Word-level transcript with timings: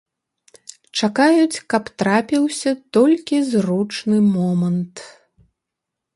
Чакаюць, 1.01 1.61
каб 1.73 1.83
трапіўся 2.03 2.71
толькі 2.99 3.43
зручны 3.51 4.17
момант. 4.35 4.95